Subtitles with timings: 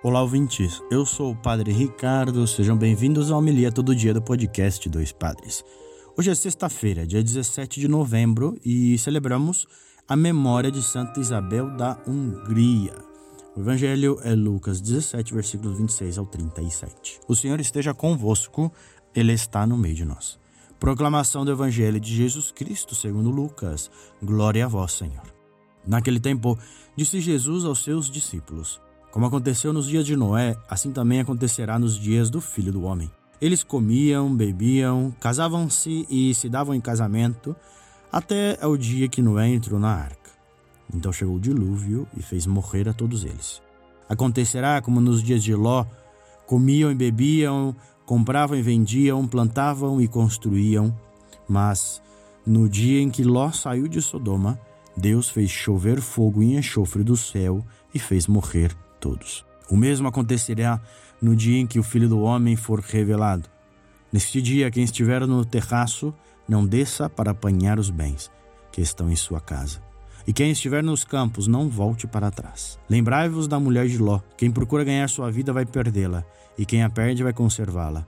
[0.00, 0.80] Olá, ouvintes.
[0.92, 2.46] Eu sou o Padre Ricardo.
[2.46, 5.64] Sejam bem-vindos ao Homilia Todo Dia do podcast Dois Padres.
[6.16, 9.66] Hoje é sexta-feira, dia 17 de novembro, e celebramos
[10.06, 12.94] a memória de Santa Isabel da Hungria.
[13.56, 17.18] O evangelho é Lucas 17, versículos 26 ao 37.
[17.26, 18.72] O Senhor esteja convosco,
[19.12, 20.38] Ele está no meio de nós.
[20.78, 23.90] Proclamação do evangelho de Jesus Cristo, segundo Lucas.
[24.22, 25.24] Glória a vós, Senhor.
[25.84, 26.56] Naquele tempo,
[26.94, 28.80] disse Jesus aos seus discípulos:
[29.10, 33.10] como aconteceu nos dias de Noé, assim também acontecerá nos dias do filho do homem.
[33.40, 37.56] Eles comiam, bebiam, casavam-se e se davam em casamento,
[38.12, 40.30] até ao dia que Noé entrou na arca.
[40.92, 43.62] Então chegou o dilúvio e fez morrer a todos eles.
[44.08, 45.84] Acontecerá como nos dias de Ló:
[46.46, 50.94] comiam e bebiam, compravam e vendiam, plantavam e construíam.
[51.48, 52.02] Mas
[52.44, 54.58] no dia em que Ló saiu de Sodoma,
[54.96, 59.44] Deus fez chover fogo e enxofre do céu e fez morrer todos.
[59.70, 60.80] O mesmo acontecerá
[61.20, 63.48] no dia em que o Filho do Homem for revelado.
[64.12, 66.14] Neste dia, quem estiver no terraço,
[66.48, 68.30] não desça para apanhar os bens
[68.72, 69.82] que estão em sua casa.
[70.26, 72.78] E quem estiver nos campos, não volte para trás.
[72.88, 76.24] Lembrai-vos da mulher de Ló: quem procura ganhar sua vida vai perdê-la,
[76.56, 78.06] e quem a perde vai conservá-la.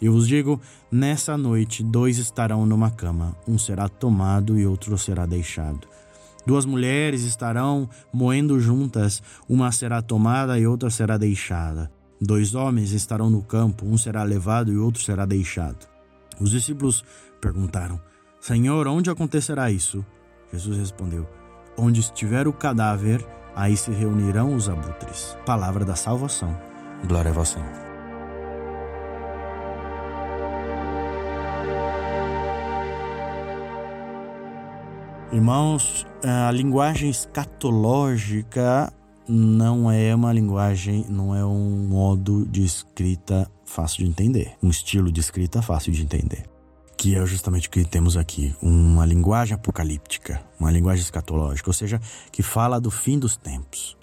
[0.00, 5.26] Eu vos digo: nessa noite, dois estarão numa cama, um será tomado e outro será
[5.26, 5.86] deixado.
[6.46, 11.90] Duas mulheres estarão moendo juntas, uma será tomada e outra será deixada.
[12.20, 15.86] Dois homens estarão no campo, um será levado e outro será deixado.
[16.38, 17.04] Os discípulos
[17.40, 18.00] perguntaram:
[18.40, 20.04] Senhor, onde acontecerá isso?
[20.52, 21.26] Jesus respondeu:
[21.76, 25.36] Onde estiver o cadáver, aí se reunirão os abutres.
[25.46, 26.56] Palavra da salvação.
[27.06, 27.89] Glória a vós, Senhor.
[35.32, 38.92] Irmãos, a linguagem escatológica
[39.28, 45.12] não é uma linguagem, não é um modo de escrita fácil de entender, um estilo
[45.12, 46.46] de escrita fácil de entender.
[46.96, 52.00] Que é justamente o que temos aqui, uma linguagem apocalíptica, uma linguagem escatológica, ou seja,
[52.32, 53.96] que fala do fim dos tempos,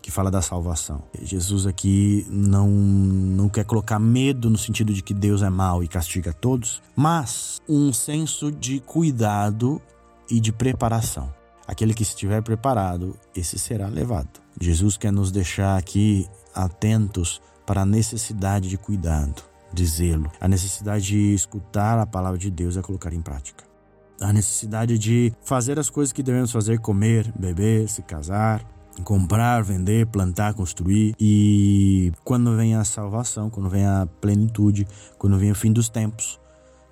[0.00, 1.02] que fala da salvação.
[1.20, 5.88] Jesus aqui não, não quer colocar medo no sentido de que Deus é mau e
[5.88, 9.78] castiga todos, mas um senso de cuidado
[10.30, 11.32] e de preparação.
[11.66, 14.40] Aquele que estiver preparado, esse será levado.
[14.60, 19.42] Jesus quer nos deixar aqui atentos para a necessidade de cuidado,
[19.72, 23.64] de zelo, a necessidade de escutar a palavra de Deus e a colocar em prática.
[24.20, 28.64] A necessidade de fazer as coisas que devemos fazer: comer, beber, se casar,
[29.04, 31.14] comprar, vender, plantar, construir.
[31.18, 34.86] E quando vem a salvação, quando vem a plenitude,
[35.16, 36.38] quando vem o fim dos tempos,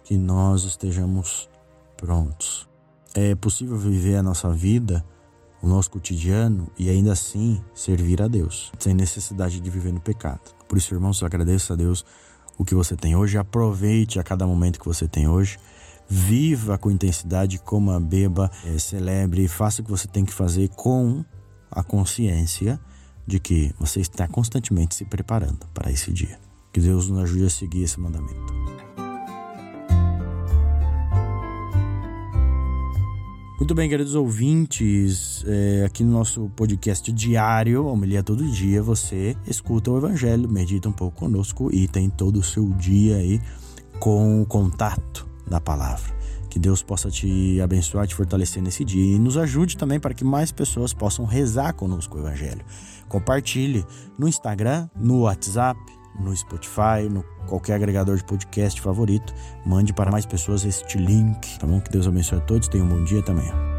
[0.05, 1.51] que nós estejamos
[1.97, 2.69] prontos
[3.15, 5.05] é possível viver a nossa vida,
[5.63, 10.41] o nosso cotidiano e ainda assim servir a Deus, sem necessidade de viver no pecado.
[10.69, 12.05] Por isso, irmãos, agradeço a Deus
[12.59, 15.59] o que você tem hoje, aproveite a cada momento que você tem hoje.
[16.09, 21.25] Viva com intensidade, coma, beba, é, celebre, faça o que você tem que fazer com
[21.71, 22.81] a consciência
[23.27, 26.41] de que você está constantemente se preparando para esse dia.
[26.73, 28.88] Que Deus nos ajude a seguir esse mandamento.
[33.59, 39.91] Muito bem, queridos ouvintes, é, aqui no nosso podcast diário, Homilia Todo Dia, você escuta
[39.91, 43.41] o Evangelho, medita um pouco conosco e tem todo o seu dia aí
[43.99, 46.17] com o contato da palavra.
[46.49, 50.23] Que Deus possa te abençoar, te fortalecer nesse dia e nos ajude também para que
[50.23, 52.65] mais pessoas possam rezar conosco o Evangelho.
[53.09, 53.85] Compartilhe
[54.17, 55.81] no Instagram, no WhatsApp,
[56.19, 59.35] no Spotify, no qualquer agregador de podcast favorito.
[59.65, 61.81] Mande para mais pessoas este link, tá bom?
[61.81, 62.69] Que Deus abençoe a todos.
[62.69, 63.78] Tenham um bom dia também.